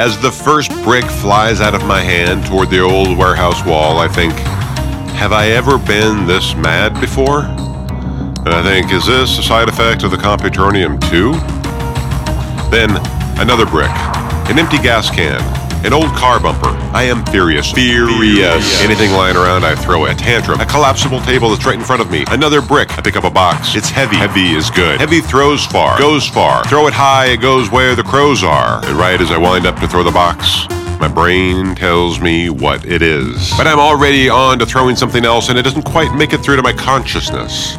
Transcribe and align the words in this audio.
As 0.00 0.18
the 0.18 0.32
first 0.32 0.70
brick 0.82 1.04
flies 1.04 1.60
out 1.60 1.74
of 1.74 1.84
my 1.84 2.00
hand 2.00 2.46
toward 2.46 2.70
the 2.70 2.80
old 2.80 3.18
warehouse 3.18 3.62
wall, 3.66 3.98
I 3.98 4.08
think, 4.08 4.32
have 5.12 5.30
I 5.30 5.48
ever 5.48 5.76
been 5.76 6.26
this 6.26 6.54
mad 6.54 6.98
before? 7.02 7.42
And 7.42 8.48
I 8.48 8.62
think, 8.62 8.90
is 8.94 9.04
this 9.04 9.38
a 9.38 9.42
side 9.42 9.68
effect 9.68 10.02
of 10.02 10.10
the 10.10 10.16
Computronium 10.16 10.98
too? 11.10 11.32
Then, 12.70 12.96
another 13.38 13.66
brick, 13.66 13.90
an 14.48 14.58
empty 14.58 14.78
gas 14.78 15.10
can, 15.10 15.38
an 15.84 15.92
old 15.92 16.10
car 16.14 16.40
bumper. 16.40 16.68
I 16.92 17.04
am 17.04 17.24
furious. 17.26 17.72
Furious. 17.72 18.82
Anything 18.82 19.12
lying 19.12 19.36
around, 19.36 19.64
I 19.64 19.74
throw 19.74 20.06
a 20.06 20.14
tantrum. 20.14 20.60
A 20.60 20.66
collapsible 20.66 21.20
table 21.20 21.50
that's 21.50 21.64
right 21.64 21.78
in 21.78 21.84
front 21.84 22.02
of 22.02 22.10
me. 22.10 22.24
Another 22.28 22.60
brick. 22.60 22.96
I 22.98 23.02
pick 23.02 23.16
up 23.16 23.24
a 23.24 23.30
box. 23.30 23.74
It's 23.74 23.88
heavy. 23.88 24.16
Heavy 24.16 24.52
is 24.52 24.70
good. 24.70 25.00
Heavy 25.00 25.20
throws 25.20 25.64
far. 25.64 25.98
Goes 25.98 26.26
far. 26.26 26.64
Throw 26.64 26.86
it 26.86 26.94
high, 26.94 27.26
it 27.26 27.40
goes 27.40 27.70
where 27.70 27.94
the 27.94 28.02
crows 28.02 28.44
are. 28.44 28.84
And 28.84 28.96
right 28.96 29.20
as 29.20 29.30
I 29.30 29.38
wind 29.38 29.66
up 29.66 29.76
to 29.80 29.88
throw 29.88 30.02
the 30.02 30.10
box, 30.10 30.66
my 31.00 31.08
brain 31.08 31.74
tells 31.74 32.20
me 32.20 32.50
what 32.50 32.84
it 32.84 33.00
is. 33.00 33.52
But 33.56 33.66
I'm 33.66 33.80
already 33.80 34.28
on 34.28 34.58
to 34.58 34.66
throwing 34.66 34.96
something 34.96 35.24
else, 35.24 35.48
and 35.48 35.58
it 35.58 35.62
doesn't 35.62 35.84
quite 35.84 36.14
make 36.14 36.32
it 36.32 36.38
through 36.38 36.56
to 36.56 36.62
my 36.62 36.74
consciousness. 36.74 37.76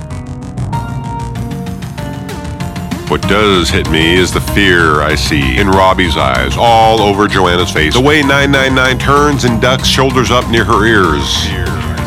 What 3.12 3.24
does 3.24 3.70
hit 3.70 3.90
me 3.90 4.16
is 4.16 4.32
the 4.32 4.40
fear 4.40 5.02
I 5.02 5.16
see 5.16 5.58
in 5.60 5.68
Robbie's 5.68 6.16
eyes, 6.16 6.56
all 6.58 7.02
over 7.02 7.28
Joanna's 7.28 7.70
face. 7.70 7.94
The 7.94 8.00
way 8.00 8.22
999 8.22 9.00
turns 9.00 9.44
and 9.44 9.62
ducks, 9.62 9.86
shoulders 9.86 10.32
up 10.32 10.50
near 10.50 10.64
her 10.64 10.86
ears. 10.86 11.22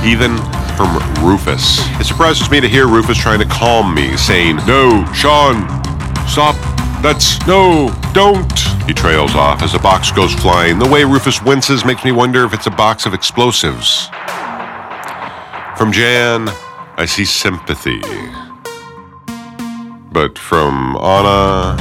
Even 0.03 0.39
from 0.79 0.97
Rufus. 1.23 1.81
It 2.01 2.05
surprises 2.05 2.51
me 2.51 2.59
to 2.63 2.71
hear 2.71 2.89
Rufus 2.89 3.19
trying 3.19 3.41
to 3.41 3.45
calm 3.45 3.95
me, 3.95 4.17
saying, 4.17 4.57
No, 4.67 5.05
Sean, 5.13 5.69
stop. 6.27 6.57
That's 7.03 7.39
no, 7.47 7.95
don't. 8.15 8.59
He 8.87 8.95
trails 8.95 9.35
off 9.35 9.61
as 9.61 9.75
a 9.75 9.79
box 9.79 10.11
goes 10.11 10.33
flying. 10.33 10.79
The 10.79 10.89
way 10.89 11.05
Rufus 11.05 11.43
winces 11.43 11.85
makes 11.85 12.03
me 12.03 12.13
wonder 12.13 12.47
if 12.47 12.55
it's 12.55 12.67
a 12.67 12.71
box 12.71 13.05
of 13.05 13.13
explosives. 13.13 14.09
From 15.77 15.93
Jan, 15.93 16.49
I 16.97 17.05
see 17.07 17.27
sympathy. 17.27 18.01
But 20.15 20.39
from 20.39 20.97
Anna, 21.01 21.75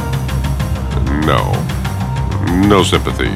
no. 1.27 1.53
No 2.67 2.81
sympathy. 2.81 3.29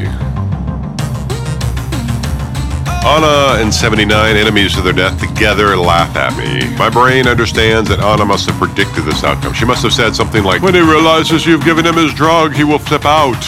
Anna 3.06 3.62
and 3.62 3.72
79, 3.72 4.36
enemies 4.36 4.74
to 4.74 4.82
their 4.82 4.94
death, 4.94 5.20
together 5.20 5.78
laugh 5.78 6.16
at 6.16 6.36
me. 6.36 6.76
My 6.80 6.90
brain 6.90 7.28
understands 7.28 7.90
that 7.90 8.00
Anna 8.00 8.26
must 8.26 8.50
have 8.50 8.58
predicted 8.58 9.04
this 9.04 9.24
outcome. 9.24 9.54
She 9.54 9.66
must 9.66 9.84
have 9.84 9.94
said 9.94 10.16
something 10.16 10.44
like, 10.44 10.64
When 10.64 10.74
he 10.74 10.82
realizes 10.82 11.46
you've 11.46 11.64
given 11.64 11.86
him 11.86 11.94
his 11.94 12.12
drug, 12.16 12.54
he 12.54 12.64
will 12.64 12.80
flip 12.80 13.06
out. 13.06 13.40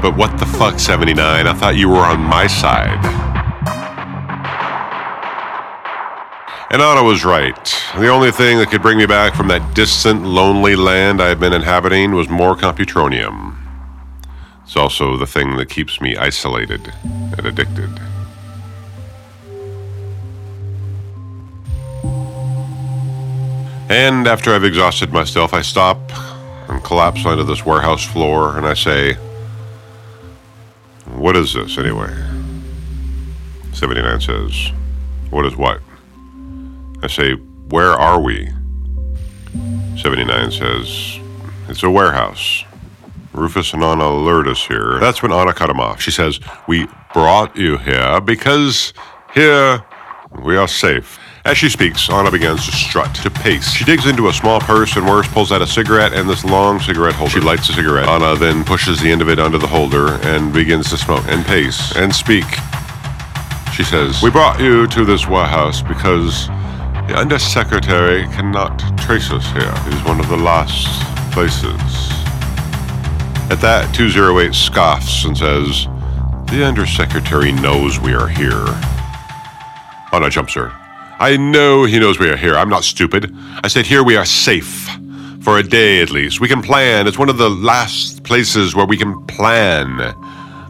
But 0.00 0.16
what 0.16 0.38
the 0.38 0.46
fuck, 0.46 0.78
79? 0.78 1.18
I 1.48 1.52
thought 1.54 1.74
you 1.74 1.88
were 1.88 1.96
on 1.96 2.20
my 2.20 2.46
side. 2.46 3.25
And 6.68 6.82
Anna 6.82 7.04
was 7.04 7.24
right. 7.24 7.54
The 7.96 8.08
only 8.08 8.32
thing 8.32 8.58
that 8.58 8.70
could 8.70 8.82
bring 8.82 8.98
me 8.98 9.06
back 9.06 9.36
from 9.36 9.46
that 9.48 9.76
distant, 9.76 10.24
lonely 10.24 10.74
land 10.74 11.22
I 11.22 11.28
had 11.28 11.38
been 11.38 11.52
inhabiting 11.52 12.12
was 12.12 12.28
more 12.28 12.56
Computronium. 12.56 13.56
It's 14.64 14.76
also 14.76 15.16
the 15.16 15.28
thing 15.28 15.56
that 15.58 15.70
keeps 15.70 16.00
me 16.00 16.16
isolated 16.16 16.92
and 17.04 17.46
addicted. 17.46 17.90
And 23.88 24.26
after 24.26 24.52
I've 24.52 24.64
exhausted 24.64 25.12
myself, 25.12 25.54
I 25.54 25.62
stop 25.62 26.00
and 26.68 26.82
collapse 26.82 27.24
onto 27.24 27.44
this 27.44 27.64
warehouse 27.64 28.04
floor 28.04 28.58
and 28.58 28.66
I 28.66 28.74
say, 28.74 29.14
What 31.14 31.36
is 31.36 31.54
this 31.54 31.78
anyway? 31.78 32.12
79 33.72 34.20
says, 34.20 34.72
What 35.30 35.46
is 35.46 35.54
what? 35.54 35.80
I 37.06 37.08
say, 37.08 37.34
Where 37.68 37.92
are 37.92 38.20
we? 38.20 38.48
79 39.96 40.50
says, 40.50 41.20
It's 41.68 41.84
a 41.84 41.90
warehouse. 41.90 42.64
Rufus 43.32 43.72
and 43.74 43.84
Anna 43.84 44.12
lured 44.12 44.48
us 44.48 44.66
here. 44.66 44.98
That's 44.98 45.22
when 45.22 45.30
Anna 45.30 45.54
cut 45.54 45.70
him 45.70 45.78
off. 45.78 46.00
She 46.00 46.10
says, 46.10 46.40
We 46.66 46.88
brought 47.14 47.56
you 47.56 47.76
here 47.76 48.20
because 48.20 48.92
here 49.32 49.84
we 50.42 50.56
are 50.56 50.66
safe. 50.66 51.20
As 51.44 51.56
she 51.56 51.68
speaks, 51.68 52.10
Anna 52.10 52.32
begins 52.32 52.66
to 52.66 52.72
strut, 52.72 53.14
to 53.14 53.30
pace. 53.30 53.70
She 53.70 53.84
digs 53.84 54.06
into 54.06 54.26
a 54.26 54.32
small 54.32 54.58
purse 54.58 54.96
and 54.96 55.06
worse, 55.06 55.28
pulls 55.28 55.52
out 55.52 55.62
a 55.62 55.66
cigarette 55.68 56.12
and 56.12 56.28
this 56.28 56.44
long 56.44 56.80
cigarette 56.80 57.14
holder. 57.14 57.30
She 57.30 57.38
lights 57.40 57.68
the 57.68 57.74
cigarette. 57.74 58.08
Anna 58.08 58.34
then 58.34 58.64
pushes 58.64 59.00
the 59.00 59.12
end 59.12 59.22
of 59.22 59.28
it 59.28 59.38
onto 59.38 59.58
the 59.58 59.68
holder 59.68 60.14
and 60.26 60.52
begins 60.52 60.90
to 60.90 60.96
smoke 60.96 61.22
and 61.28 61.46
pace 61.46 61.94
and 61.94 62.12
speak. 62.12 62.46
She 63.72 63.84
says, 63.84 64.24
We 64.24 64.30
brought 64.30 64.58
you 64.58 64.88
to 64.88 65.04
this 65.04 65.28
warehouse 65.28 65.82
because 65.82 66.48
the 67.08 67.16
undersecretary 67.16 68.24
cannot 68.34 68.78
trace 68.98 69.30
us 69.30 69.46
here. 69.52 69.72
Is 69.94 70.02
one 70.04 70.18
of 70.18 70.28
the 70.28 70.36
last 70.36 70.86
places. 71.32 71.80
At 73.48 73.60
that, 73.60 73.94
208 73.94 74.52
scoffs 74.52 75.24
and 75.24 75.38
says, 75.38 75.86
The 76.50 76.64
undersecretary 76.64 77.52
knows 77.52 78.00
we 78.00 78.12
are 78.12 78.26
here. 78.26 78.64
Anna 80.12 80.28
jumps 80.30 80.54
her. 80.54 80.72
I 81.20 81.36
know 81.36 81.84
he 81.84 82.00
knows 82.00 82.18
we 82.18 82.28
are 82.28 82.36
here. 82.36 82.56
I'm 82.56 82.68
not 82.68 82.82
stupid. 82.82 83.32
I 83.62 83.68
said, 83.68 83.86
Here 83.86 84.02
we 84.02 84.16
are 84.16 84.24
safe. 84.24 84.88
For 85.40 85.58
a 85.58 85.62
day 85.62 86.02
at 86.02 86.10
least. 86.10 86.40
We 86.40 86.48
can 86.48 86.60
plan. 86.60 87.06
It's 87.06 87.18
one 87.18 87.28
of 87.28 87.38
the 87.38 87.48
last 87.48 88.24
places 88.24 88.74
where 88.74 88.84
we 88.84 88.96
can 88.96 89.24
plan. 89.26 89.96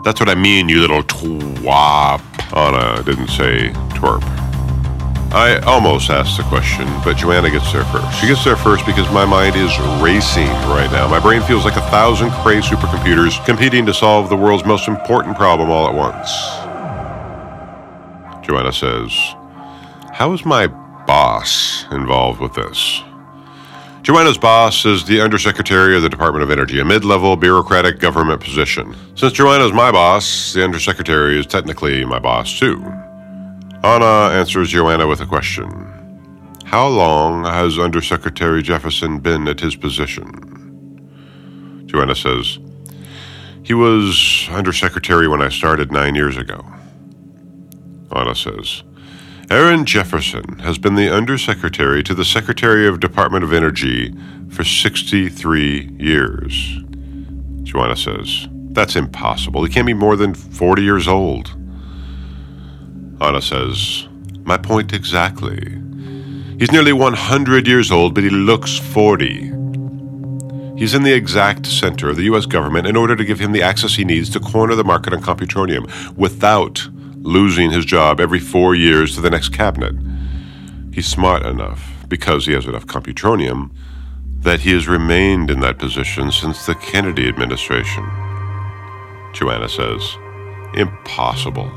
That's 0.04 0.20
what 0.20 0.28
I 0.28 0.34
mean, 0.34 0.68
you 0.68 0.82
little 0.82 1.02
twop. 1.02 2.20
Anna 2.54 3.02
didn't 3.04 3.28
say 3.28 3.70
twerp. 3.96 4.45
I 5.36 5.58
almost 5.66 6.08
asked 6.08 6.38
the 6.38 6.44
question, 6.44 6.86
but 7.04 7.18
Joanna 7.18 7.50
gets 7.50 7.70
there 7.70 7.84
first. 7.84 8.18
She 8.18 8.26
gets 8.26 8.42
there 8.42 8.56
first 8.56 8.86
because 8.86 9.06
my 9.12 9.26
mind 9.26 9.54
is 9.54 9.70
racing 10.00 10.48
right 10.72 10.88
now. 10.90 11.06
My 11.08 11.20
brain 11.20 11.42
feels 11.42 11.62
like 11.62 11.76
a 11.76 11.82
thousand 11.90 12.30
cray 12.30 12.60
supercomputers 12.60 13.44
competing 13.44 13.84
to 13.84 13.92
solve 13.92 14.30
the 14.30 14.36
world's 14.36 14.64
most 14.64 14.88
important 14.88 15.36
problem 15.36 15.70
all 15.70 15.86
at 15.86 15.94
once. 15.94 16.32
Joanna 18.46 18.72
says, 18.72 19.12
How 20.14 20.32
is 20.32 20.46
my 20.46 20.68
boss 20.68 21.84
involved 21.92 22.40
with 22.40 22.54
this? 22.54 23.02
Joanna's 24.00 24.38
boss 24.38 24.86
is 24.86 25.04
the 25.04 25.20
Undersecretary 25.20 25.96
of 25.96 26.02
the 26.02 26.08
Department 26.08 26.44
of 26.44 26.50
Energy, 26.50 26.80
a 26.80 26.84
mid 26.84 27.04
level 27.04 27.36
bureaucratic 27.36 27.98
government 27.98 28.40
position. 28.40 28.96
Since 29.16 29.34
Joanna's 29.34 29.74
my 29.74 29.92
boss, 29.92 30.54
the 30.54 30.64
Undersecretary 30.64 31.38
is 31.38 31.44
technically 31.44 32.06
my 32.06 32.18
boss 32.18 32.58
too. 32.58 33.05
Anna 33.84 34.34
answers 34.34 34.70
Joanna 34.70 35.06
with 35.06 35.20
a 35.20 35.26
question 35.26 35.68
How 36.64 36.88
long 36.88 37.44
has 37.44 37.78
Undersecretary 37.78 38.62
Jefferson 38.62 39.20
been 39.20 39.46
at 39.48 39.60
his 39.60 39.76
position? 39.76 41.84
Joanna 41.86 42.14
says, 42.14 42.58
He 43.62 43.74
was 43.74 44.48
Undersecretary 44.50 45.28
when 45.28 45.42
I 45.42 45.50
started 45.50 45.92
nine 45.92 46.14
years 46.14 46.36
ago. 46.36 46.64
Anna 48.14 48.34
says, 48.34 48.82
Aaron 49.50 49.84
Jefferson 49.84 50.58
has 50.60 50.78
been 50.78 50.96
the 50.96 51.14
Undersecretary 51.14 52.02
to 52.02 52.14
the 52.14 52.24
Secretary 52.24 52.88
of 52.88 52.98
Department 52.98 53.44
of 53.44 53.52
Energy 53.52 54.12
for 54.48 54.64
63 54.64 55.96
years. 55.98 56.78
Joanna 57.62 57.96
says, 57.96 58.48
That's 58.72 58.96
impossible. 58.96 59.62
He 59.64 59.72
can't 59.72 59.86
be 59.86 59.94
more 59.94 60.16
than 60.16 60.34
40 60.34 60.82
years 60.82 61.06
old. 61.06 61.55
Anna 63.20 63.40
says, 63.40 64.08
My 64.44 64.56
point 64.56 64.92
exactly. 64.92 65.80
He's 66.58 66.72
nearly 66.72 66.92
100 66.92 67.66
years 67.66 67.90
old, 67.90 68.14
but 68.14 68.24
he 68.24 68.30
looks 68.30 68.78
40. 68.78 69.52
He's 70.76 70.94
in 70.94 71.02
the 71.02 71.14
exact 71.14 71.66
center 71.66 72.10
of 72.10 72.16
the 72.16 72.24
U.S. 72.24 72.44
government 72.44 72.86
in 72.86 72.96
order 72.96 73.16
to 73.16 73.24
give 73.24 73.38
him 73.38 73.52
the 73.52 73.62
access 73.62 73.94
he 73.94 74.04
needs 74.04 74.28
to 74.30 74.40
corner 74.40 74.74
the 74.74 74.84
market 74.84 75.14
on 75.14 75.22
Computronium 75.22 76.16
without 76.16 76.88
losing 77.16 77.70
his 77.70 77.84
job 77.84 78.20
every 78.20 78.38
four 78.38 78.74
years 78.74 79.14
to 79.14 79.20
the 79.20 79.30
next 79.30 79.50
cabinet. 79.50 79.94
He's 80.92 81.06
smart 81.06 81.44
enough, 81.44 82.04
because 82.08 82.46
he 82.46 82.52
has 82.52 82.66
enough 82.66 82.86
Computronium, 82.86 83.70
that 84.40 84.60
he 84.60 84.72
has 84.72 84.86
remained 84.86 85.50
in 85.50 85.60
that 85.60 85.78
position 85.78 86.30
since 86.30 86.66
the 86.66 86.74
Kennedy 86.74 87.28
administration. 87.28 88.04
Joanna 89.32 89.68
says, 89.68 90.16
Impossible. 90.74 91.70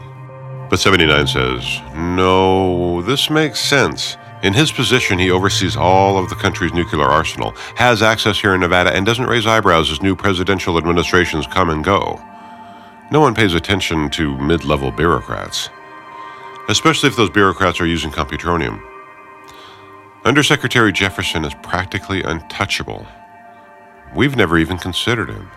But 0.69 0.79
79 0.79 1.27
says, 1.27 1.81
No, 1.95 3.01
this 3.01 3.29
makes 3.29 3.59
sense. 3.59 4.17
In 4.43 4.53
his 4.53 4.71
position, 4.71 5.19
he 5.19 5.31
oversees 5.31 5.75
all 5.75 6.17
of 6.17 6.29
the 6.29 6.35
country's 6.35 6.71
nuclear 6.73 7.03
arsenal, 7.03 7.51
has 7.75 8.01
access 8.01 8.39
here 8.39 8.53
in 8.53 8.61
Nevada, 8.61 8.95
and 8.95 9.05
doesn't 9.05 9.25
raise 9.25 9.45
eyebrows 9.45 9.91
as 9.91 10.01
new 10.01 10.15
presidential 10.15 10.77
administrations 10.77 11.45
come 11.47 11.69
and 11.69 11.83
go. 11.83 12.21
No 13.11 13.19
one 13.19 13.35
pays 13.35 13.53
attention 13.53 14.09
to 14.11 14.37
mid 14.37 14.63
level 14.63 14.91
bureaucrats, 14.91 15.69
especially 16.69 17.09
if 17.09 17.17
those 17.17 17.31
bureaucrats 17.31 17.81
are 17.81 17.87
using 17.87 18.11
Computronium. 18.11 18.81
Undersecretary 20.23 20.93
Jefferson 20.93 21.43
is 21.43 21.53
practically 21.63 22.21
untouchable. 22.21 23.07
We've 24.15 24.35
never 24.35 24.57
even 24.57 24.77
considered 24.77 25.29
him. 25.29 25.49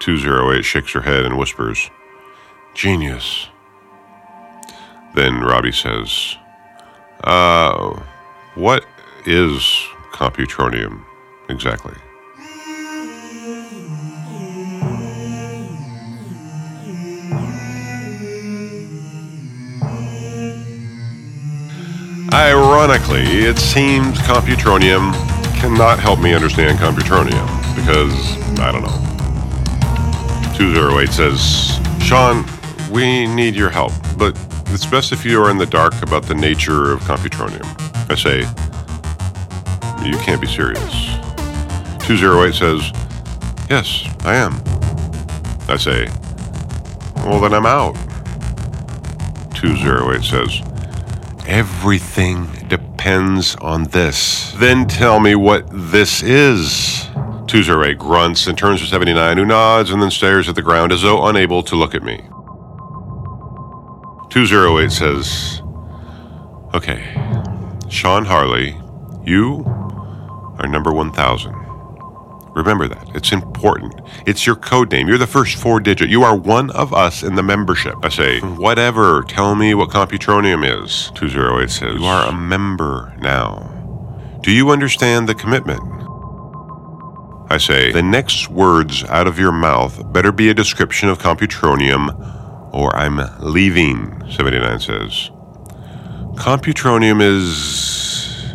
208 0.00 0.64
shakes 0.64 0.92
her 0.92 1.02
head 1.02 1.24
and 1.24 1.38
whispers, 1.38 1.90
Genius. 2.74 3.48
Then 5.14 5.40
Robbie 5.40 5.72
says, 5.72 6.36
Uh, 7.24 8.00
what 8.54 8.84
is 9.26 9.62
computronium 10.12 11.04
exactly? 11.48 11.94
Ironically, 22.32 23.22
it 23.22 23.58
seems 23.58 24.16
computronium 24.18 25.12
cannot 25.60 25.98
help 25.98 26.20
me 26.20 26.32
understand 26.32 26.78
computronium 26.78 27.46
because, 27.74 28.14
I 28.60 28.70
don't 28.70 28.82
know. 28.82 30.56
208 30.56 31.08
says, 31.10 31.80
Sean, 32.00 32.44
we 32.92 33.26
need 33.26 33.56
your 33.56 33.70
help, 33.70 33.92
but 34.16 34.36
it's 34.72 34.86
best 34.86 35.12
if 35.12 35.24
you 35.24 35.42
are 35.42 35.50
in 35.50 35.58
the 35.58 35.66
dark 35.66 36.00
about 36.02 36.24
the 36.24 36.34
nature 36.34 36.92
of 36.92 37.00
computronium. 37.00 37.66
I 38.10 38.14
say, 38.14 38.40
you 40.06 40.16
can't 40.18 40.40
be 40.40 40.46
serious. 40.46 41.20
208 42.06 42.54
says, 42.54 42.92
Yes, 43.68 44.08
I 44.24 44.34
am. 44.34 44.54
I 45.68 45.76
say, 45.76 46.08
Well, 47.24 47.40
then 47.40 47.52
I'm 47.52 47.66
out. 47.66 47.94
208 49.54 50.22
says, 50.22 50.62
Everything 51.46 52.46
depends 52.68 53.56
on 53.56 53.84
this. 53.84 54.52
Then 54.52 54.86
tell 54.86 55.20
me 55.20 55.34
what 55.34 55.66
this 55.70 56.22
is. 56.22 57.08
208 57.46 57.98
grunts 57.98 58.46
and 58.46 58.56
turns 58.56 58.80
to 58.80 58.86
79, 58.86 59.36
who 59.36 59.44
nods 59.44 59.90
and 59.90 60.00
then 60.00 60.10
stares 60.10 60.48
at 60.48 60.54
the 60.54 60.62
ground 60.62 60.92
as 60.92 61.02
though 61.02 61.26
unable 61.26 61.62
to 61.64 61.74
look 61.74 61.94
at 61.94 62.02
me. 62.02 62.22
208 64.30 64.92
says, 64.92 65.62
Okay, 66.72 67.02
Sean 67.88 68.24
Harley, 68.24 68.76
you 69.24 69.64
are 70.58 70.68
number 70.68 70.92
1000. 70.92 71.52
Remember 72.54 72.88
that. 72.88 73.08
It's 73.14 73.32
important. 73.32 73.94
It's 74.26 74.46
your 74.46 74.56
code 74.56 74.90
name. 74.92 75.08
You're 75.08 75.18
the 75.18 75.26
first 75.26 75.56
four 75.56 75.80
digit. 75.80 76.10
You 76.10 76.22
are 76.22 76.36
one 76.36 76.70
of 76.70 76.92
us 76.92 77.22
in 77.22 77.34
the 77.34 77.42
membership. 77.42 77.94
I 78.02 78.08
say, 78.08 78.40
whatever. 78.40 79.22
Tell 79.22 79.54
me 79.54 79.74
what 79.74 79.90
Computronium 79.90 80.84
is. 80.84 81.10
208 81.14 81.70
says, 81.70 82.00
You 82.00 82.04
are 82.06 82.28
a 82.28 82.32
member 82.32 83.14
now. 83.20 84.38
Do 84.42 84.52
you 84.52 84.70
understand 84.70 85.28
the 85.28 85.34
commitment? 85.34 85.80
I 87.50 87.58
say, 87.58 87.92
The 87.92 88.02
next 88.02 88.48
words 88.48 89.04
out 89.04 89.26
of 89.26 89.38
your 89.38 89.52
mouth 89.52 90.12
better 90.12 90.32
be 90.32 90.50
a 90.50 90.54
description 90.54 91.08
of 91.08 91.18
Computronium 91.18 92.39
or 92.72 92.94
I'm 92.96 93.20
leaving, 93.40 94.22
79 94.30 94.80
says. 94.80 95.30
Computronium 96.36 97.20
is 97.20 98.50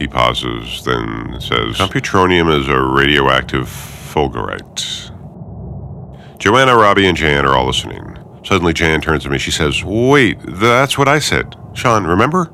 he 0.00 0.08
pauses, 0.08 0.82
then 0.84 1.38
says, 1.40 1.76
Computronium 1.76 2.58
is 2.58 2.68
a 2.68 2.80
radioactive 2.80 3.66
fulgurite. 3.66 5.10
Joanna, 6.38 6.74
Robbie, 6.74 7.06
and 7.06 7.16
Jan 7.16 7.44
are 7.44 7.54
all 7.54 7.66
listening. 7.66 8.16
Suddenly, 8.42 8.72
Jan 8.72 9.02
turns 9.02 9.24
to 9.24 9.28
me. 9.28 9.36
She 9.36 9.50
says, 9.50 9.84
Wait, 9.84 10.38
that's 10.42 10.96
what 10.96 11.06
I 11.06 11.18
said. 11.18 11.54
Sean, 11.74 12.06
remember? 12.06 12.50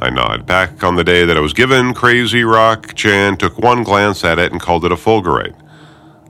I 0.00 0.10
nod. 0.10 0.44
Back 0.44 0.84
on 0.84 0.96
the 0.96 1.02
day 1.02 1.24
that 1.24 1.38
I 1.38 1.40
was 1.40 1.54
given 1.54 1.94
Crazy 1.94 2.44
Rock, 2.44 2.94
Jan 2.94 3.38
took 3.38 3.58
one 3.58 3.82
glance 3.82 4.22
at 4.22 4.38
it 4.38 4.52
and 4.52 4.60
called 4.60 4.84
it 4.84 4.92
a 4.92 4.96
fulgurite. 4.96 5.58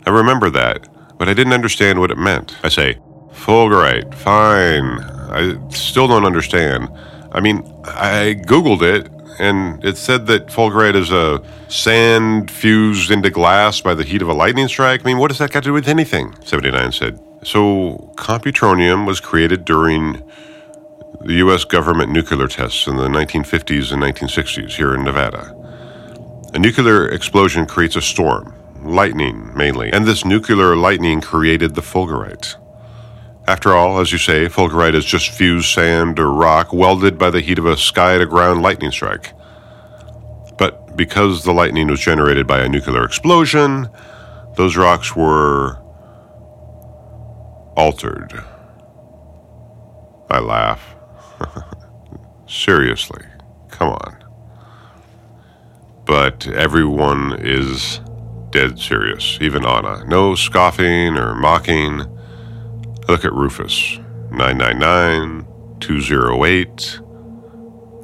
I 0.06 0.10
remember 0.10 0.48
that, 0.50 0.88
but 1.18 1.28
I 1.28 1.34
didn't 1.34 1.52
understand 1.52 1.98
what 1.98 2.12
it 2.12 2.16
meant. 2.16 2.56
I 2.62 2.68
say, 2.68 2.98
Fulgurite, 3.38 4.14
fine. 4.14 5.00
I 5.30 5.56
still 5.70 6.08
don't 6.08 6.24
understand. 6.24 6.88
I 7.32 7.40
mean, 7.40 7.58
I 7.84 8.36
Googled 8.46 8.82
it 8.82 9.10
and 9.38 9.82
it 9.84 9.96
said 9.96 10.26
that 10.26 10.46
fulgurite 10.46 10.96
is 10.96 11.10
a 11.10 11.42
sand 11.68 12.50
fused 12.50 13.10
into 13.10 13.30
glass 13.30 13.80
by 13.80 13.94
the 13.94 14.02
heat 14.02 14.22
of 14.22 14.28
a 14.28 14.34
lightning 14.34 14.68
strike. 14.68 15.02
I 15.02 15.04
mean, 15.04 15.18
what 15.18 15.28
does 15.28 15.38
that 15.38 15.52
got 15.52 15.62
to 15.62 15.68
do 15.68 15.72
with 15.72 15.88
anything? 15.88 16.34
79 16.44 16.92
said. 16.92 17.20
So, 17.44 18.12
computronium 18.16 19.06
was 19.06 19.20
created 19.20 19.64
during 19.64 20.28
the 21.20 21.34
U.S. 21.34 21.64
government 21.64 22.10
nuclear 22.10 22.48
tests 22.48 22.86
in 22.86 22.96
the 22.96 23.08
1950s 23.08 23.92
and 23.92 24.02
1960s 24.02 24.70
here 24.72 24.94
in 24.94 25.04
Nevada. 25.04 25.54
A 26.54 26.58
nuclear 26.58 27.08
explosion 27.08 27.66
creates 27.66 27.94
a 27.94 28.02
storm, 28.02 28.54
lightning 28.82 29.56
mainly, 29.56 29.92
and 29.92 30.04
this 30.04 30.24
nuclear 30.24 30.74
lightning 30.74 31.20
created 31.20 31.74
the 31.76 31.82
fulgurite. 31.82 32.56
After 33.48 33.74
all, 33.74 33.98
as 33.98 34.12
you 34.12 34.18
say, 34.18 34.44
fulgurite 34.44 34.94
is 34.94 35.06
just 35.06 35.30
fused 35.30 35.72
sand 35.72 36.18
or 36.18 36.30
rock 36.30 36.70
welded 36.70 37.16
by 37.16 37.30
the 37.30 37.40
heat 37.40 37.58
of 37.58 37.64
a 37.64 37.78
sky 37.78 38.18
to 38.18 38.26
ground 38.26 38.60
lightning 38.60 38.90
strike. 38.90 39.32
But 40.58 40.98
because 40.98 41.44
the 41.44 41.54
lightning 41.54 41.88
was 41.88 41.98
generated 41.98 42.46
by 42.46 42.60
a 42.60 42.68
nuclear 42.68 43.02
explosion, 43.06 43.88
those 44.56 44.76
rocks 44.76 45.16
were 45.16 45.78
altered. 47.74 48.44
I 50.30 50.40
laugh. 50.40 50.94
Seriously, 52.46 53.24
come 53.70 53.92
on. 53.92 54.24
But 56.04 56.46
everyone 56.48 57.38
is 57.40 58.02
dead 58.50 58.78
serious, 58.78 59.38
even 59.40 59.64
Anna. 59.64 60.04
No 60.04 60.34
scoffing 60.34 61.16
or 61.16 61.34
mocking. 61.34 62.17
Look 63.08 63.24
at 63.24 63.32
Rufus. 63.32 63.98
999, 64.30 65.46
208. 65.80 67.00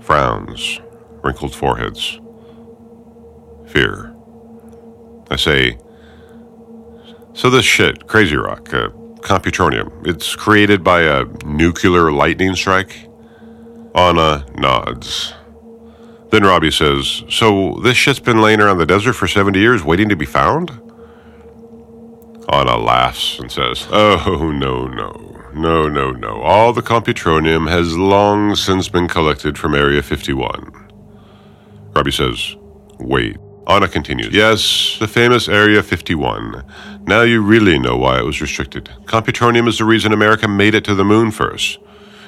Frowns, 0.00 0.80
wrinkled 1.22 1.54
foreheads. 1.54 2.20
Fear. 3.66 4.14
I 5.30 5.36
say, 5.36 5.78
so 7.34 7.50
this 7.50 7.64
shit, 7.64 8.06
Crazy 8.06 8.36
Rock, 8.36 8.72
uh, 8.72 8.88
Computronium, 9.20 10.06
it's 10.06 10.36
created 10.36 10.84
by 10.84 11.02
a 11.02 11.24
nuclear 11.44 12.12
lightning 12.12 12.54
strike? 12.54 13.08
Anna 13.94 14.46
nods. 14.56 15.34
Then 16.30 16.44
Robbie 16.44 16.70
says, 16.70 17.24
So 17.28 17.80
this 17.82 17.96
shit's 17.96 18.20
been 18.20 18.40
laying 18.40 18.60
around 18.60 18.78
the 18.78 18.86
desert 18.86 19.14
for 19.14 19.26
70 19.26 19.58
years 19.58 19.82
waiting 19.84 20.08
to 20.08 20.16
be 20.16 20.26
found? 20.26 20.80
Anna 22.52 22.76
laughs 22.76 23.38
and 23.38 23.50
says, 23.50 23.86
Oh, 23.90 24.52
no, 24.54 24.86
no. 24.86 25.30
No, 25.54 25.88
no, 25.88 26.10
no. 26.10 26.42
All 26.42 26.72
the 26.72 26.82
Computronium 26.82 27.68
has 27.70 27.96
long 27.96 28.56
since 28.56 28.88
been 28.88 29.06
collected 29.08 29.56
from 29.56 29.74
Area 29.74 30.02
51. 30.02 30.72
Robbie 31.94 32.10
says, 32.10 32.56
Wait. 32.98 33.36
Anna 33.66 33.88
continues, 33.88 34.34
Yes, 34.34 34.98
the 34.98 35.08
famous 35.08 35.48
Area 35.48 35.82
51. 35.82 36.64
Now 37.06 37.22
you 37.22 37.40
really 37.40 37.78
know 37.78 37.96
why 37.96 38.18
it 38.18 38.24
was 38.24 38.40
restricted. 38.40 38.90
Computronium 39.04 39.66
is 39.68 39.78
the 39.78 39.84
reason 39.84 40.12
America 40.12 40.46
made 40.46 40.74
it 40.74 40.84
to 40.84 40.94
the 40.94 41.04
moon 41.04 41.30
first. 41.30 41.78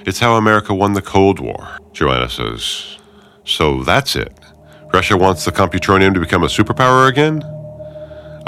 It's 0.07 0.21
how 0.21 0.37
America 0.37 0.73
won 0.73 0.95
the 0.95 1.03
Cold 1.03 1.41
War. 1.41 1.77
Joanna 1.93 2.31
says, 2.31 2.99
So 3.45 3.83
that's 3.83 4.17
it. 4.17 4.33
Russia 4.95 5.17
wants 5.17 5.45
the 5.45 5.53
Computronium 5.53 6.15
to 6.15 6.21
become 6.21 6.45
a 6.45 6.47
superpower 6.47 7.09
again? 7.09 7.43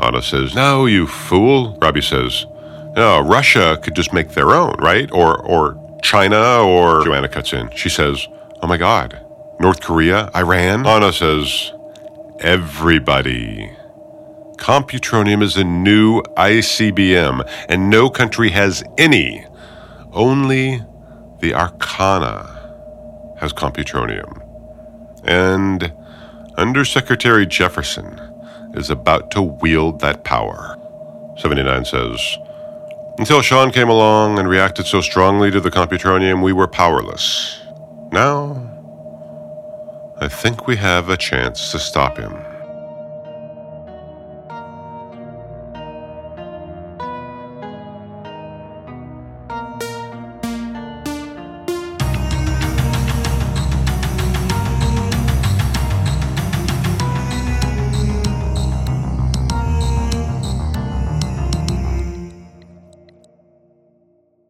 Anna 0.02 0.22
says, 0.22 0.54
No, 0.54 0.86
you 0.86 1.06
fool. 1.06 1.76
Robbie 1.80 2.02
says, 2.02 2.46
No, 2.96 3.20
Russia 3.20 3.78
could 3.82 3.94
just 3.94 4.12
make 4.12 4.30
their 4.30 4.50
own, 4.50 4.74
right? 4.78 5.10
Or, 5.12 5.40
or 5.44 5.98
China, 6.02 6.62
or. 6.62 7.04
Joanna 7.04 7.28
cuts 7.28 7.52
in. 7.52 7.70
She 7.74 7.88
says, 7.88 8.26
Oh 8.62 8.66
my 8.66 8.76
God. 8.76 9.24
North 9.60 9.80
Korea? 9.80 10.30
Iran? 10.34 10.86
Anna 10.86 11.12
says, 11.12 11.72
Everybody. 12.40 13.72
Computronium 14.56 15.42
is 15.42 15.56
a 15.56 15.64
new 15.64 16.20
ICBM, 16.36 17.48
and 17.68 17.90
no 17.90 18.10
country 18.10 18.50
has 18.50 18.82
any. 18.98 19.46
Only 20.12 20.82
the 21.40 21.54
Arcana 21.54 23.36
has 23.38 23.52
Computronium. 23.52 24.42
And 25.24 25.92
Undersecretary 26.56 27.46
Jefferson 27.46 28.27
is 28.74 28.90
about 28.90 29.30
to 29.32 29.42
wield 29.42 30.00
that 30.00 30.24
power. 30.24 30.76
79 31.36 31.84
says, 31.84 32.38
Until 33.18 33.42
Sean 33.42 33.70
came 33.70 33.88
along 33.88 34.38
and 34.38 34.48
reacted 34.48 34.86
so 34.86 35.00
strongly 35.00 35.50
to 35.50 35.60
the 35.60 35.70
Computronium, 35.70 36.42
we 36.42 36.52
were 36.52 36.66
powerless. 36.68 37.60
Now, 38.10 38.64
I 40.20 40.28
think 40.28 40.66
we 40.66 40.76
have 40.76 41.08
a 41.08 41.16
chance 41.16 41.70
to 41.72 41.78
stop 41.78 42.16
him. 42.16 42.34